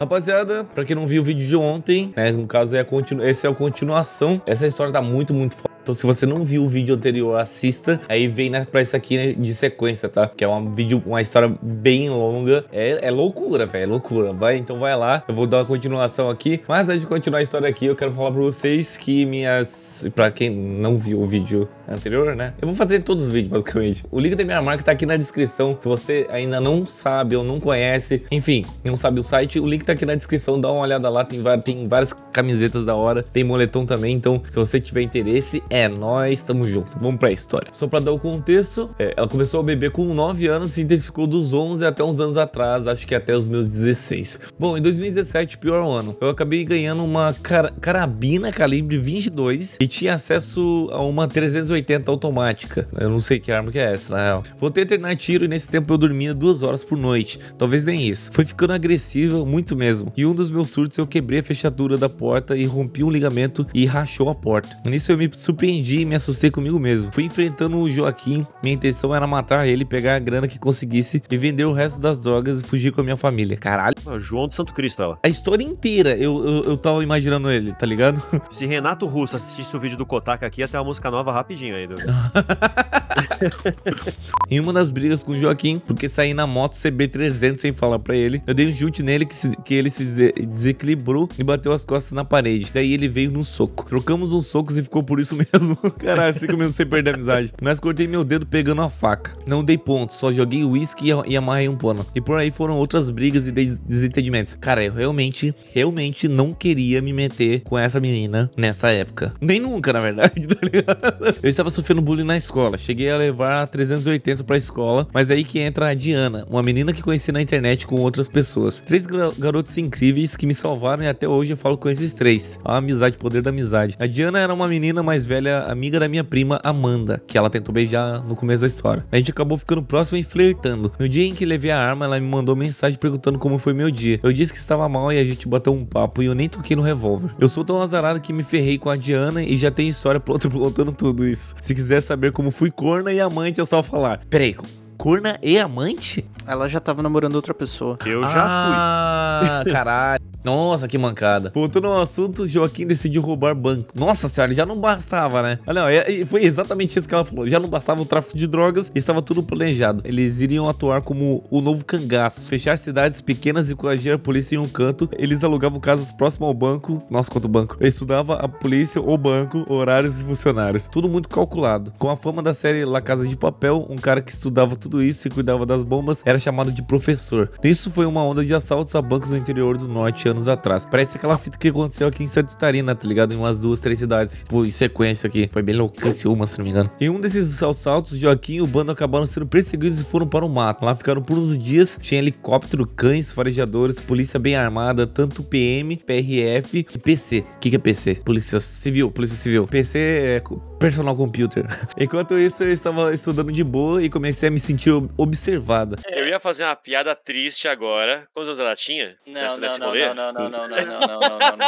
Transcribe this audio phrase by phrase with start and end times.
[0.00, 3.24] Rapaziada, pra quem não viu o vídeo de ontem, né, no caso é a continu...
[3.24, 4.42] esse é a continuação.
[4.44, 5.73] Essa história tá muito, muito foda.
[5.84, 8.00] Então, se você não viu o vídeo anterior, assista.
[8.08, 10.26] Aí vem né, pra isso aqui né, de sequência, tá?
[10.34, 12.64] Que é uma vídeo, uma história bem longa.
[12.72, 13.84] É, é loucura, velho.
[13.84, 14.32] É loucura.
[14.32, 15.22] Vai, então vai lá.
[15.28, 16.62] Eu vou dar uma continuação aqui.
[16.66, 20.10] Mas antes de continuar a história aqui, eu quero falar pra vocês que minhas.
[20.14, 22.54] Pra quem não viu o vídeo anterior, né?
[22.62, 24.06] Eu vou fazer todos os vídeos, basicamente.
[24.10, 25.76] O link da minha marca tá aqui na descrição.
[25.78, 29.84] Se você ainda não sabe ou não conhece, enfim, não sabe o site, o link
[29.84, 30.58] tá aqui na descrição.
[30.58, 31.26] Dá uma olhada lá.
[31.26, 33.22] Tem, tem várias camisetas da hora.
[33.22, 34.14] Tem moletom também.
[34.14, 36.96] Então, se você tiver interesse, é nós, tamo junto.
[37.00, 37.66] Vamos pra história.
[37.72, 41.26] Só pra dar o contexto, é, ela começou a beber com 9 anos e intensificou
[41.26, 44.52] dos 11 até uns anos atrás, acho que até os meus 16.
[44.56, 50.14] Bom, em 2017, pior ano, eu acabei ganhando uma car carabina calibre 22 e tinha
[50.14, 52.86] acesso a uma 380 automática.
[52.96, 54.42] Eu não sei que arma que é essa, na real.
[54.56, 57.40] Voltei a treinar tiro e nesse tempo eu dormia duas horas por noite.
[57.58, 58.30] Talvez nem isso.
[58.32, 60.12] Foi ficando agressiva, muito mesmo.
[60.16, 63.66] E um dos meus surtos eu quebrei a fechadura da porta e rompi um ligamento
[63.74, 64.70] e rachou a porta.
[64.88, 67.12] Nisso eu me surpreendi e me assustei comigo mesmo.
[67.12, 71.36] Fui enfrentando o Joaquim, minha intenção era matar ele, pegar a grana que conseguisse e
[71.36, 73.56] vender o resto das drogas e fugir com a minha família.
[73.56, 73.94] Caralho.
[74.06, 75.18] É João de Santo Cristo, ela.
[75.22, 78.22] A história inteira eu, eu, eu tava imaginando ele, tá ligado?
[78.50, 81.76] Se Renato Russo assistisse o vídeo do Kotak aqui, ia ter uma música nova rapidinho
[81.76, 81.86] aí.
[81.86, 81.94] Do...
[84.50, 88.16] em uma das brigas com o Joaquim, porque saí na moto CB300 sem falar pra
[88.16, 91.84] ele, eu dei um chute nele que, se, que ele se desequilibrou e bateu as
[91.84, 92.70] costas na parede.
[92.72, 93.86] Daí ele veio no soco.
[93.86, 95.76] Trocamos uns socos e ficou por isso mesmo.
[95.98, 97.52] Caralho, cinco minutos sem perder a amizade.
[97.62, 99.36] Mas cortei meu dedo pegando a faca.
[99.46, 102.04] Não dei ponto, só joguei uísque e, e amarrei um pano.
[102.14, 104.54] E por aí foram outras brigas e des desentendimentos.
[104.54, 109.34] Cara, eu realmente, realmente não queria me meter com essa menina nessa época.
[109.40, 111.38] Nem nunca, na verdade, tá ligado?
[111.42, 112.78] Eu estava sofrendo bullying na escola.
[112.78, 117.02] Cheguei a levar 380 pra escola, mas aí que entra a Diana, uma menina que
[117.02, 118.80] conheci na internet com outras pessoas.
[118.80, 122.60] Três garotos incríveis que me salvaram e até hoje eu falo com esses três.
[122.64, 123.96] A amizade, poder da amizade.
[123.98, 127.72] A Diana era uma menina mais velha, amiga da minha prima Amanda, que ela tentou
[127.72, 129.04] beijar no começo da história.
[129.10, 130.92] A gente acabou ficando próximo e flertando.
[130.98, 133.90] No dia em que levei a arma, ela me mandou mensagem perguntando como foi meu
[133.90, 134.20] dia.
[134.22, 136.76] Eu disse que estava mal e a gente bateu um papo e eu nem toquei
[136.76, 137.30] no revólver.
[137.38, 140.48] Eu sou tão azarado que me ferrei com a Diana e já tem história pronta
[140.48, 141.54] contando tudo isso.
[141.60, 144.20] Se quiser saber como fui corna e amante, é só falar.
[144.28, 144.54] Peraí,
[144.98, 146.22] corna e amante?
[146.46, 147.96] Ela já tava namorando outra pessoa.
[148.04, 148.74] Eu já fui.
[148.76, 150.23] Ah, caralho.
[150.44, 151.50] Nossa, que mancada.
[151.54, 153.88] Voltando ao assunto, Joaquim decidiu roubar banco.
[153.94, 155.58] Nossa senhora, já não bastava, né?
[155.66, 155.84] Olha,
[156.26, 157.48] foi exatamente isso que ela falou.
[157.48, 160.02] Já não bastava o tráfico de drogas e estava tudo planejado.
[160.04, 164.58] Eles iriam atuar como o novo cangaço, fechar cidades pequenas e coagir a polícia em
[164.58, 165.08] um canto.
[165.16, 167.02] Eles alugavam casas próximas ao banco.
[167.10, 167.78] Nossa, quanto banco.
[167.80, 170.86] Estudava a polícia, o banco, horários e funcionários.
[170.86, 171.92] Tudo muito calculado.
[171.98, 175.26] Com a fama da série La Casa de Papel, um cara que estudava tudo isso
[175.26, 177.50] e cuidava das bombas era chamado de professor.
[177.62, 180.84] Isso foi uma onda de assaltos a bancos no interior do norte anos atrás.
[180.84, 183.32] Parece aquela fita que aconteceu aqui em Santa Catarina, tá ligado?
[183.32, 185.48] Em umas duas, três cidades, tipo, em sequência aqui.
[185.50, 185.96] Foi bem louco,
[186.26, 186.90] uma, se não me engano.
[187.00, 190.48] Em um desses assaltos, Joaquim e o bando acabaram sendo perseguidos e foram para o
[190.48, 190.84] mato.
[190.84, 196.78] Lá ficaram por uns dias, tinha helicóptero, cães, farejadores, polícia bem armada, tanto PM, PRF
[196.78, 197.44] e PC.
[197.56, 198.18] O que, que é PC?
[198.24, 199.66] Polícia Civil, Polícia Civil.
[199.66, 200.42] PC é
[200.84, 201.64] personal computer.
[201.96, 205.96] Enquanto isso, eu estava estudando de boa e comecei a me sentir observada.
[206.06, 208.28] Eu ia fazer uma piada triste agora.
[208.34, 209.16] Quantos anos ela tinha?
[209.26, 211.66] Não, não, não, não, não, não, não, não, não, não, não, não, não.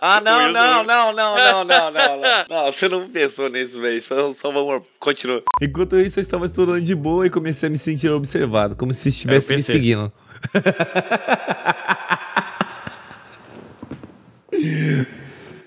[0.00, 2.44] Ah, não, não, não, não, não, não, não, não.
[2.48, 4.00] Não, você não pensou nisso, velho.
[4.00, 5.42] Só, só vamos, continua.
[5.60, 9.10] Enquanto isso, eu estava estudando de boa e comecei a me sentir observado, como se
[9.10, 10.10] estivesse me seguindo.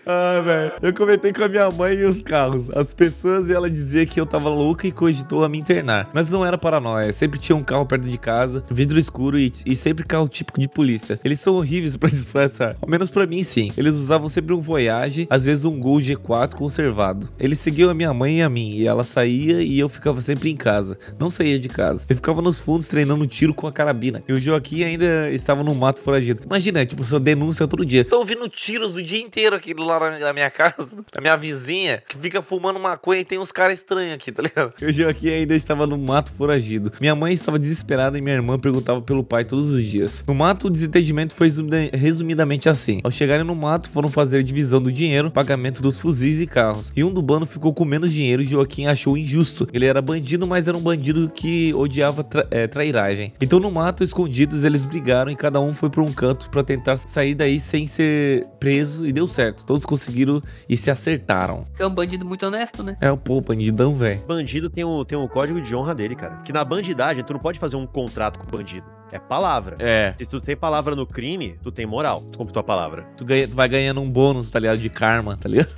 [0.10, 0.67] Ah, velho.
[0.82, 2.70] Eu comentei com a minha mãe e os carros.
[2.72, 6.10] As pessoas e ela dizia que eu tava louca e cogitou a me internar.
[6.14, 7.12] Mas não era paranoia.
[7.14, 10.68] Sempre tinha um carro perto de casa, vidro escuro e, e sempre carro típico de
[10.68, 11.20] polícia.
[11.24, 12.76] Eles são horríveis para disfarçar.
[12.82, 13.72] Ao menos para mim, sim.
[13.78, 17.30] Eles usavam sempre um Voyage, às vezes um Gol G4 conservado.
[17.40, 18.72] Eles seguiam a minha mãe e a mim.
[18.72, 20.98] E ela saía e eu ficava sempre em casa.
[21.20, 22.06] Não saía de casa.
[22.10, 24.24] Eu ficava nos fundos treinando tiro com a carabina.
[24.28, 26.44] E o Joaquim ainda estava no mato foragido.
[26.46, 28.04] Imagina, tipo, sua denúncia todo dia.
[28.06, 32.02] Tô ouvindo tiros o dia inteiro aqui do lado na minha casa, na minha vizinha,
[32.08, 34.74] que fica fumando maconha e tem uns caras estranhos aqui, tá ligado?
[34.82, 36.92] Eu já aqui ainda estava no mato foragido.
[37.00, 40.24] Minha mãe estava desesperada e minha irmã perguntava pelo pai todos os dias.
[40.28, 41.50] No mato, o desentendimento foi
[41.94, 43.02] resumidamente assim.
[43.04, 46.92] Ao chegarem no mato, foram fazer divisão do dinheiro, pagamento dos fuzis e carros.
[46.96, 49.68] E um do bando ficou com menos dinheiro e Joaquim achou injusto.
[49.72, 53.32] Ele era bandido, mas era um bandido que odiava tra é, trairagem.
[53.40, 56.98] Então no mato, escondidos, eles brigaram e cada um foi para um canto para tentar
[56.98, 59.64] sair daí sem ser preso e deu certo.
[59.64, 61.66] Todos conseguiram e se acertaram.
[61.78, 62.98] É um bandido muito honesto, né?
[63.00, 64.22] É, pô, bandidão, velho.
[64.28, 66.38] Bandido tem o, tem o código de honra dele, cara.
[66.38, 68.97] Que na bandidagem, tu não pode fazer um contrato com o bandido.
[69.12, 69.76] É palavra.
[69.80, 70.14] É.
[70.18, 72.22] Se tu tem palavra no crime, tu tem moral.
[72.32, 73.04] Tu cumpre tua palavra.
[73.16, 74.78] Tu, ganha, tu vai ganhando um bônus, tá ligado?
[74.78, 75.70] De karma, tá ligado?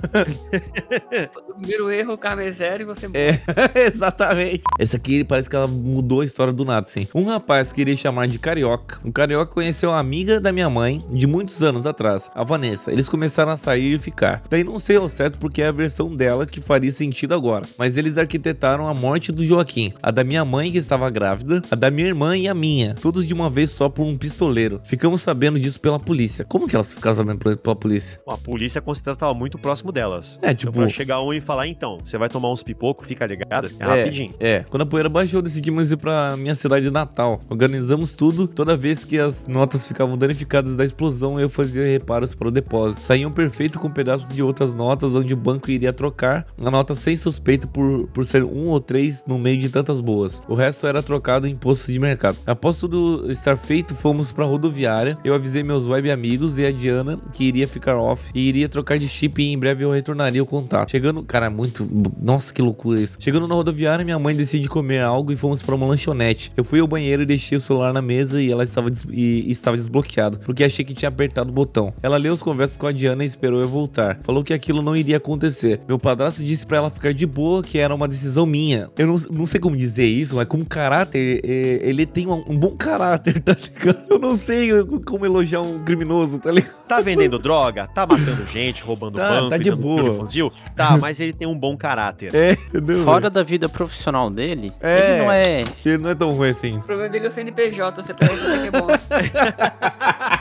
[1.50, 3.38] O primeiro erro, o karma é zero e você É,
[3.86, 4.62] exatamente.
[4.78, 7.06] Esse aqui parece que ela mudou a história do nada, assim.
[7.14, 8.98] Um rapaz queria chamar de Carioca.
[9.04, 12.90] O Carioca conheceu uma amiga da minha mãe de muitos anos atrás, a Vanessa.
[12.90, 14.42] Eles começaram a sair e ficar.
[14.48, 17.66] Daí não sei ao certo porque é a versão dela que faria sentido agora.
[17.76, 21.74] Mas eles arquitetaram a morte do Joaquim, a da minha mãe que estava grávida, a
[21.74, 22.94] da minha irmã e a minha.
[23.20, 24.80] Todos de uma vez só por um pistoleiro.
[24.84, 26.44] Ficamos sabendo disso pela polícia.
[26.44, 28.20] Como que elas ficaram sabendo pela polícia?
[28.26, 30.38] Bom, a polícia com certeza tava muito próximo delas.
[30.40, 30.72] É, Então, tipo.
[30.72, 33.68] pra chegar um e falar, então, você vai tomar uns pipocos, fica ligado?
[33.68, 34.34] É, É, rapidinho.
[34.40, 37.40] É, quando a poeira baixou, decidimos ir pra minha cidade natal.
[37.50, 38.46] Organizamos tudo.
[38.46, 43.04] Toda vez que as notas ficavam danificadas da explosão, eu fazia reparos para o depósito.
[43.04, 47.16] Saíam perfeito com pedaços de outras notas, onde o banco iria trocar a nota sem
[47.16, 50.40] suspeita por, por ser um ou três no meio de tantas boas.
[50.48, 52.38] O resto era trocado em postos de mercado.
[52.46, 55.18] Após tudo estar feito, fomos pra rodoviária.
[55.24, 58.98] Eu avisei meus web amigos e a Diana que iria ficar off e iria trocar
[58.98, 60.90] de chip e em breve eu retornaria o contato.
[60.90, 61.86] Chegando, cara, é muito.
[62.20, 63.16] Nossa, que loucura isso.
[63.20, 66.50] Chegando na rodoviária, minha mãe decide comer algo e fomos para uma lanchonete.
[66.56, 69.50] Eu fui ao banheiro e deixei o celular na mesa e ela estava, des- e,
[69.50, 71.92] estava desbloqueado, porque achei que tinha apertado o botão.
[72.02, 74.18] Ela leu as conversas com a Diana e esperou eu voltar.
[74.22, 75.80] Falou que aquilo não iria acontecer.
[75.88, 78.88] Meu padrasto disse para ela ficar de boa, que era uma decisão minha.
[78.98, 82.56] Eu não, não sei como dizer isso, mas como caráter, é, ele tem um, um
[82.58, 82.99] bom caráter,
[83.44, 84.06] tá ligado?
[84.10, 84.70] Eu não sei
[85.06, 86.74] como elogiar um criminoso, tá ligado?
[86.88, 90.12] Tá vendendo droga, tá matando gente, roubando Tá, banco, tá de boa.
[90.14, 90.52] fuzil.
[90.76, 92.34] Tá, mas ele tem um bom caráter.
[92.34, 93.04] É, entendeu?
[93.04, 94.98] Fora da vida profissional dele, É.
[95.12, 95.64] ele não é.
[95.84, 96.76] Ele não é tão ruim assim.
[96.78, 98.86] O problema dele é o CNPJ, você pega isso que é bom.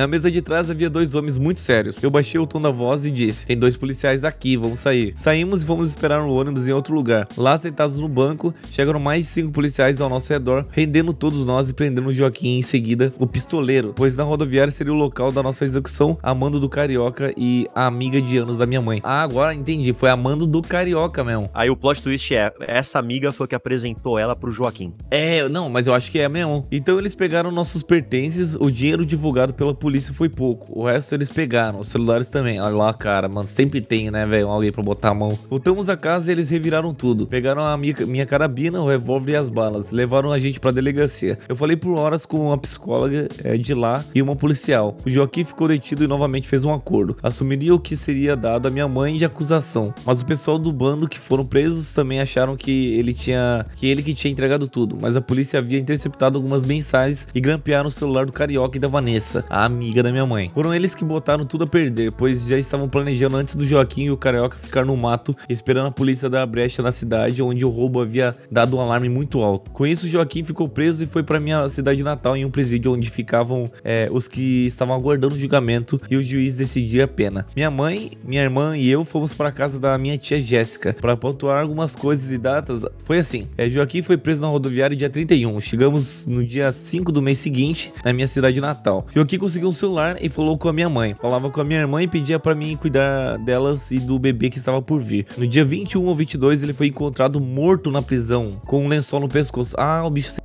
[0.00, 2.02] Na mesa de trás havia dois homens muito sérios.
[2.02, 5.12] Eu baixei o tom da voz e disse: Tem dois policiais aqui, vamos sair.
[5.14, 7.28] Saímos e fomos esperar no ônibus em outro lugar.
[7.36, 11.68] Lá, sentados no banco, chegaram mais de cinco policiais ao nosso redor, rendendo todos nós
[11.68, 15.42] e prendendo o Joaquim em seguida, o pistoleiro, pois na rodoviária seria o local da
[15.42, 19.02] nossa execução, amando do Carioca e a amiga de anos da minha mãe.
[19.04, 21.50] Ah, agora entendi, foi amando do Carioca mesmo.
[21.52, 24.94] Aí o plot twist é, essa amiga foi que apresentou ela pro Joaquim.
[25.10, 26.66] É, não, mas eu acho que é mesmo.
[26.72, 30.78] Então eles pegaram nossos pertences, o dinheiro divulgado pela polícia foi pouco.
[30.78, 32.60] O resto eles pegaram, os celulares também.
[32.60, 35.38] Olha lá, cara, mano, sempre tem, né, velho, alguém pra botar a mão.
[35.48, 37.26] Voltamos a casa e eles reviraram tudo.
[37.26, 39.90] Pegaram a minha, minha carabina, o revólver e as balas.
[39.90, 41.38] Levaram a gente pra delegacia.
[41.48, 44.96] Eu falei por horas com uma psicóloga é, de lá e uma policial.
[45.04, 47.16] O Joaquim ficou detido e novamente fez um acordo.
[47.22, 49.92] Assumiria o que seria dado à minha mãe de acusação.
[50.04, 54.02] Mas o pessoal do bando que foram presos também acharam que ele tinha que ele
[54.02, 58.26] que tinha entregado tudo, mas a polícia havia interceptado algumas mensagens e grampearam o celular
[58.26, 60.50] do Carioca e da Vanessa, a amiga da minha mãe.
[60.52, 64.10] Foram eles que botaram tudo a perder, pois já estavam planejando antes do Joaquim e
[64.10, 67.70] o Carioca ficar no mato, esperando a polícia dar a brecha na cidade onde o
[67.70, 69.70] roubo havia dado um alarme muito alto.
[69.70, 73.08] Com isso, Joaquim ficou preso e foi para minha cidade natal em um presídio onde
[73.08, 77.46] ficavam é, os que estavam aguardando o julgamento e o juiz decidir a pena.
[77.54, 81.60] Minha mãe, minha irmã e eu fomos para casa da minha tia Jéssica para pontuar
[81.62, 82.84] algumas coisas e datas.
[83.04, 85.60] Foi assim: é, Joaquim foi preso na rodoviária dia 31.
[85.60, 89.06] Chegamos no dia 5 do mês seguinte na minha cidade natal.
[89.14, 91.14] Joaquim conseguiu um celular e falou com a minha mãe.
[91.14, 94.58] Falava com a minha irmã e pedia para mim cuidar delas e do bebê que
[94.58, 95.26] estava por vir.
[95.36, 99.28] No dia 21 ou 22 ele foi encontrado morto na prisão com um lençol no
[99.28, 99.74] pescoço.
[99.78, 100.39] Ah, o bicho se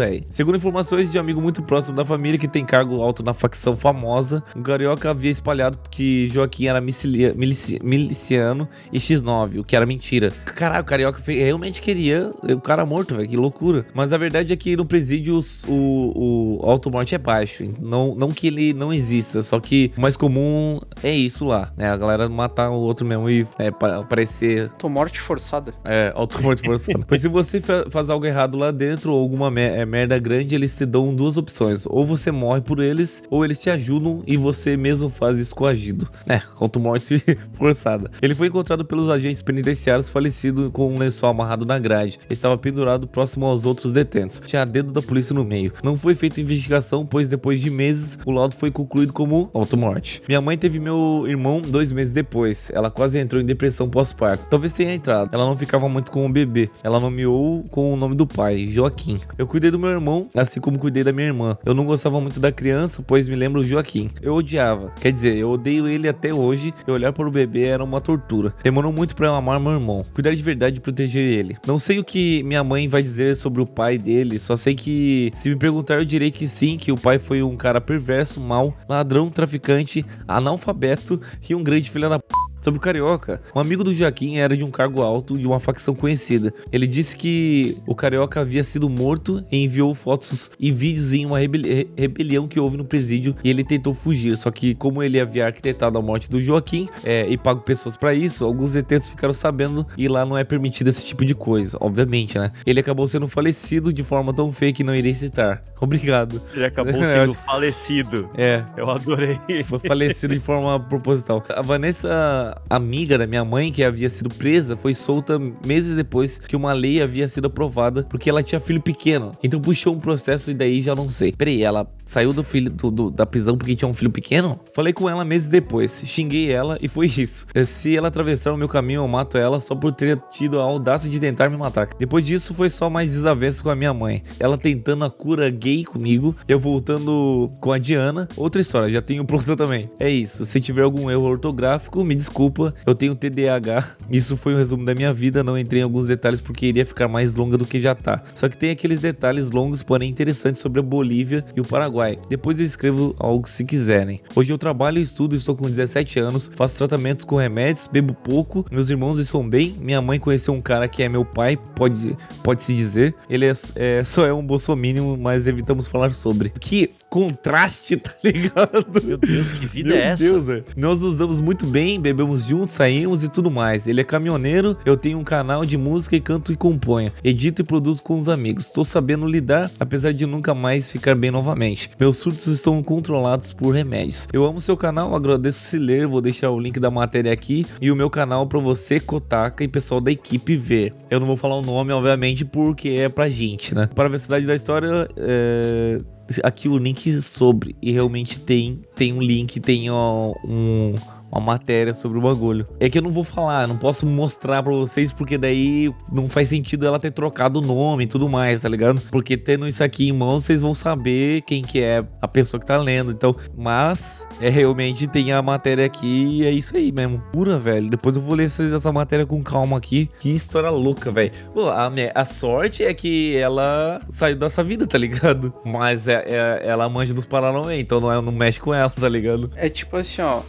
[0.00, 0.22] Véi.
[0.30, 3.76] Segundo informações de um amigo muito próximo da família que tem cargo alto na facção
[3.76, 9.76] famosa, o Carioca havia espalhado que Joaquim era micilia- milici- miliciano e X9, o que
[9.76, 10.30] era mentira.
[10.54, 13.84] Caralho, o Carioca realmente queria o cara morto, velho, que loucura.
[13.92, 17.62] Mas a verdade é que no presídio os- o, o automorte é baixo.
[17.78, 21.90] Não, não que ele não exista, só que o mais comum é isso lá, né?
[21.90, 25.74] A galera matar o outro mesmo e é, pa- parecer Tô morte forçada.
[25.84, 27.04] é, automorte forçado.
[27.06, 30.76] pois se você fa- faz algo errado lá dentro ou alguma é, merda grande, eles
[30.76, 31.84] te dão duas opções.
[31.86, 36.08] Ou você morre por eles, ou eles te ajudam e você mesmo faz isso coagido.
[36.30, 37.20] É, automorte
[37.54, 38.08] forçada.
[38.22, 42.20] Ele foi encontrado pelos agentes penitenciários falecido com um lençol amarrado na grade.
[42.26, 44.40] Ele estava pendurado próximo aos outros detentos.
[44.46, 45.72] Tinha dedo da polícia no meio.
[45.82, 50.22] Não foi feita investigação, pois depois de meses o laudo foi concluído como automorte.
[50.28, 52.70] Minha mãe teve meu irmão dois meses depois.
[52.72, 54.46] Ela quase entrou em depressão pós-parto.
[54.48, 55.34] Talvez tenha entrado.
[55.34, 56.70] Ela não ficava muito com o bebê.
[56.84, 59.18] Ela nomeou com o nome do pai, Joaquim.
[59.36, 61.56] Eu cuidei do meu irmão, assim como cuidei da minha irmã.
[61.64, 64.10] Eu não gostava muito da criança, pois me lembro o Joaquim.
[64.20, 64.92] Eu odiava.
[65.00, 66.74] Quer dizer, eu odeio ele até hoje.
[66.86, 68.54] E olhar para o bebê era uma tortura.
[68.62, 70.04] Demorou muito para eu amar meu irmão.
[70.14, 71.56] Cuidar de verdade e proteger ele.
[71.66, 74.38] Não sei o que minha mãe vai dizer sobre o pai dele.
[74.38, 77.56] Só sei que se me perguntar eu direi que sim, que o pai foi um
[77.56, 82.39] cara perverso, mau, ladrão, traficante, analfabeto e um grande filho da p.
[82.60, 85.94] Sobre o Carioca, um amigo do Joaquim era de um cargo alto de uma facção
[85.94, 86.52] conhecida.
[86.70, 91.38] Ele disse que o Carioca havia sido morto e enviou fotos e vídeos em uma
[91.38, 94.36] rebeli rebelião que houve no presídio e ele tentou fugir.
[94.36, 98.12] Só que, como ele havia arquitetado a morte do Joaquim é, e pago pessoas para
[98.12, 102.38] isso, alguns detentos ficaram sabendo e lá não é permitido esse tipo de coisa, obviamente,
[102.38, 102.52] né?
[102.66, 105.62] Ele acabou sendo falecido de forma tão feia que não irei citar.
[105.80, 106.42] Obrigado.
[106.52, 108.28] Ele acabou sendo falecido.
[108.36, 108.64] É.
[108.76, 109.38] Eu adorei.
[109.64, 111.42] Foi falecido de forma proposital.
[111.48, 116.56] A Vanessa, amiga da minha mãe, que havia sido presa, foi solta meses depois que
[116.56, 119.32] uma lei havia sido aprovada porque ela tinha filho pequeno.
[119.42, 121.32] Então puxou um processo e daí já não sei.
[121.32, 124.60] Peraí, ela saiu do filho do, do, da prisão porque tinha um filho pequeno?
[124.74, 127.46] Falei com ela meses depois, xinguei ela e foi isso.
[127.64, 131.10] Se ela atravessar o meu caminho, eu mato ela só por ter tido a audácia
[131.10, 131.88] de tentar me matar.
[131.98, 134.22] Depois disso, foi só mais desavença com a minha mãe.
[134.38, 138.28] Ela tentando a cura gay comigo, eu voltando com a Diana.
[138.36, 139.90] Outra história, já tenho pronta também.
[139.98, 140.44] É isso.
[140.44, 142.74] Se tiver algum erro ortográfico, me desculpa.
[142.86, 143.96] Eu tenho TDAH.
[144.10, 145.44] Isso foi um resumo da minha vida.
[145.44, 148.22] Não entrei em alguns detalhes porque iria ficar mais longa do que já tá.
[148.34, 152.18] Só que tem aqueles detalhes longos, porém interessantes sobre a Bolívia e o Paraguai.
[152.28, 154.22] Depois eu escrevo algo se quiserem.
[154.34, 158.64] Hoje eu trabalho e estudo, estou com 17 anos, faço tratamentos com remédios, bebo pouco,
[158.70, 159.74] meus irmãos estão bem.
[159.80, 163.14] Minha mãe conheceu um cara que é meu pai, pode, pode se dizer.
[163.28, 166.50] Ele é, é só é um bolsomínimo, mas evitamos falar sobre.
[166.50, 168.86] Que contraste, tá ligado?
[169.04, 170.24] Meu Deus, que vida Meu é essa?
[170.24, 170.62] Deus, é.
[170.76, 173.86] Nós nos damos muito bem, bebemos juntos, saímos e tudo mais.
[173.86, 177.12] Ele é caminhoneiro, eu tenho um canal de música e canto e componho.
[177.22, 178.66] Edito e produzo com os amigos.
[178.66, 181.90] Tô sabendo lidar, apesar de nunca mais ficar bem novamente.
[181.98, 184.28] Meus surtos estão controlados por remédios.
[184.32, 187.90] Eu amo seu canal, agradeço se ler, vou deixar o link da matéria aqui e
[187.90, 190.94] o meu canal para você, Kotaka e pessoal da equipe ver.
[191.10, 193.88] Eu não vou falar o nome, obviamente, porque é pra gente, né?
[193.94, 196.00] Para a veracidade da história, é
[196.44, 200.94] aqui o link sobre e realmente tem tem um link tem ó, um
[201.30, 202.66] uma matéria sobre o bagulho.
[202.78, 206.48] É que eu não vou falar, não posso mostrar pra vocês, porque daí não faz
[206.48, 209.00] sentido ela ter trocado o nome e tudo mais, tá ligado?
[209.10, 212.66] Porque tendo isso aqui em mãos, vocês vão saber quem que é a pessoa que
[212.66, 213.12] tá lendo.
[213.12, 217.22] Então, mas é realmente tem a matéria aqui e é isso aí mesmo.
[217.32, 217.88] Pura, velho.
[217.88, 220.08] Depois eu vou ler essa, essa matéria com calma aqui.
[220.18, 221.32] Que história louca, velho.
[221.72, 225.52] A, a sorte é que ela saiu dessa vida, tá ligado?
[225.64, 229.08] Mas é, é, ela manja dos Paranauê, então não, é, não mexe com ela, tá
[229.08, 229.50] ligado?
[229.56, 230.42] É tipo assim, ó,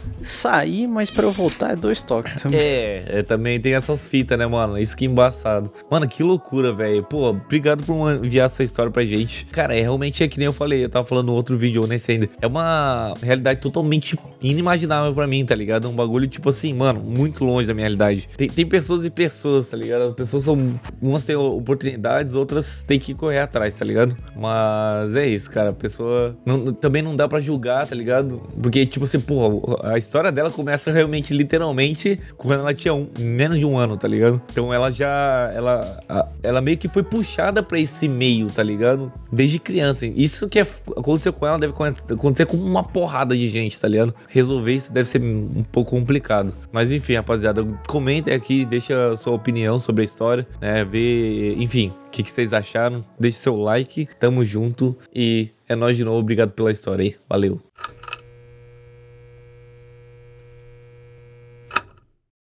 [0.72, 2.58] sair, mas pra eu voltar é dois toques também.
[2.58, 4.78] É, é, também tem essas fitas, né, mano?
[4.78, 5.70] Isso que embaçado.
[5.90, 7.02] Mano, que loucura, velho.
[7.02, 9.44] Pô, obrigado por enviar essa história pra gente.
[9.46, 12.12] Cara, é realmente é que nem eu falei, eu tava falando no outro vídeo, nesse
[12.12, 12.28] ainda.
[12.40, 15.88] É uma realidade totalmente inimaginável pra mim, tá ligado?
[15.88, 18.28] Um bagulho, tipo assim, mano, muito longe da minha realidade.
[18.36, 20.02] Tem, tem pessoas e pessoas, tá ligado?
[20.04, 20.74] As pessoas são.
[21.00, 24.16] Umas têm oportunidades, outras têm que correr atrás, tá ligado?
[24.36, 25.70] Mas é isso, cara.
[25.70, 26.36] A pessoa.
[26.46, 28.40] Não, também não dá pra julgar, tá ligado?
[28.60, 33.58] Porque, tipo assim, porra, a história dela começa realmente, literalmente, quando ela tinha um, menos
[33.58, 34.40] de um ano, tá ligado?
[34.50, 35.50] Então ela já.
[35.54, 36.00] Ela,
[36.42, 39.12] ela meio que foi puxada pra esse meio, tá ligado?
[39.30, 40.06] Desde criança.
[40.06, 40.66] Isso que é,
[40.96, 44.14] aconteceu com ela deve acontecer com uma porrada de gente, tá ligado?
[44.28, 46.54] Resolver isso deve ser um pouco complicado.
[46.70, 50.84] Mas enfim, rapaziada, comenta aqui, deixa a sua opinião sobre a história, né?
[50.84, 53.04] Vê, enfim, o que, que vocês acharam.
[53.18, 56.18] Deixe seu like, tamo junto e é nóis de novo.
[56.18, 57.16] Obrigado pela história aí.
[57.28, 57.60] Valeu.